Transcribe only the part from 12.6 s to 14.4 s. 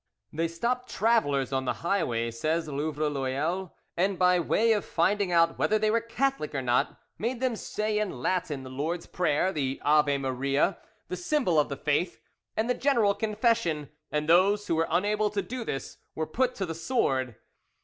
the General Confession, and